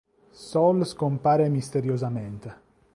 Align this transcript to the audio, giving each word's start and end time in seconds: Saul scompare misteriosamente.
Saul 0.31 0.83
scompare 0.83 1.45
misteriosamente. 1.47 2.55